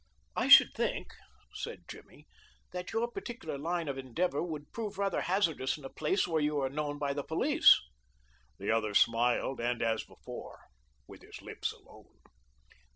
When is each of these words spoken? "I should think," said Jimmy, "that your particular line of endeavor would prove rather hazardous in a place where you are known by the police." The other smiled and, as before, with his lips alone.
"I 0.35 0.47
should 0.47 0.73
think," 0.73 1.09
said 1.53 1.83
Jimmy, 1.87 2.25
"that 2.71 2.91
your 2.91 3.07
particular 3.11 3.59
line 3.59 3.87
of 3.87 3.99
endeavor 3.99 4.41
would 4.41 4.71
prove 4.71 4.97
rather 4.97 5.21
hazardous 5.21 5.77
in 5.77 5.85
a 5.85 5.89
place 5.91 6.27
where 6.27 6.41
you 6.41 6.59
are 6.59 6.71
known 6.71 6.97
by 6.97 7.13
the 7.13 7.23
police." 7.23 7.79
The 8.57 8.71
other 8.71 8.95
smiled 8.95 9.59
and, 9.59 9.79
as 9.83 10.03
before, 10.03 10.61
with 11.05 11.21
his 11.21 11.43
lips 11.43 11.71
alone. 11.71 12.17